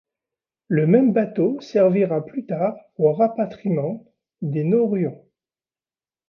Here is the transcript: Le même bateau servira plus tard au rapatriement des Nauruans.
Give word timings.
Le 0.67 0.87
même 0.87 1.13
bateau 1.13 1.61
servira 1.61 2.25
plus 2.25 2.47
tard 2.47 2.75
au 2.97 3.13
rapatriement 3.13 4.03
des 4.41 4.63
Nauruans. 4.63 5.25